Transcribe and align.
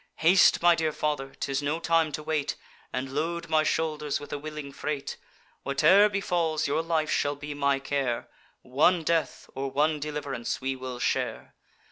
'Haste, 0.15 0.63
my 0.63 0.73
dear 0.73 0.91
father, 0.91 1.31
('tis 1.39 1.61
no 1.61 1.79
time 1.79 2.11
to 2.13 2.23
wait,) 2.23 2.55
And 2.91 3.13
load 3.13 3.49
my 3.49 3.61
shoulders 3.61 4.19
with 4.19 4.33
a 4.33 4.39
willing 4.39 4.71
freight. 4.73 5.17
Whate'er 5.61 6.09
befalls, 6.09 6.65
your 6.67 6.81
life 6.81 7.11
shall 7.11 7.35
be 7.35 7.53
my 7.53 7.77
care; 7.77 8.27
One 8.63 9.03
death, 9.03 9.47
or 9.53 9.69
one 9.69 9.99
deliv'rance, 9.99 10.59
we 10.59 10.75
will 10.75 10.97
share. 10.97 11.53